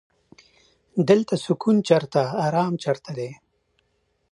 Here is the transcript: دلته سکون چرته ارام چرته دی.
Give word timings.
دلته 1.09 1.33
سکون 1.45 1.77
چرته 1.87 2.21
ارام 2.45 2.73
چرته 2.83 3.11
دی. 3.17 3.31